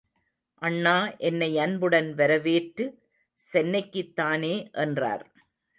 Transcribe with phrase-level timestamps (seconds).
[0.61, 0.93] அண்ணா
[1.19, 2.87] என்னை அன்புடன் வரவேற்று,
[3.41, 5.25] சென்னைக்குத் தானே என்றார்.